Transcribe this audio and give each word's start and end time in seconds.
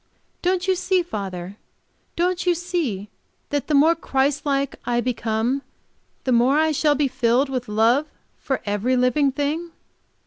Don't 0.41 0.67
you 0.67 0.73
see, 0.73 1.03
father? 1.03 1.57
Don't 2.15 2.47
you 2.47 2.55
see 2.55 3.07
that 3.51 3.67
the 3.67 3.75
more 3.75 3.93
Christ 3.93 4.47
like 4.47 4.77
I 4.83 4.99
become 4.99 5.61
the 6.23 6.31
more 6.31 6.57
I 6.57 6.71
shall 6.71 6.95
be 6.95 7.07
filled 7.07 7.49
with 7.49 7.67
love 7.67 8.07
for 8.35 8.63
every 8.65 8.97
living 8.97 9.31
thing?" 9.31 9.73